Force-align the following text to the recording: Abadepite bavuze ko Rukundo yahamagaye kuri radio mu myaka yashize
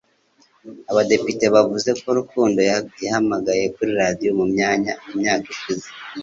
Abadepite 0.91 1.45
bavuze 1.55 1.89
ko 2.01 2.07
Rukundo 2.19 2.59
yahamagaye 2.69 3.63
kuri 3.75 3.91
radio 4.01 4.29
mu 4.39 4.45
myaka 4.53 4.89
yashize 5.23 5.87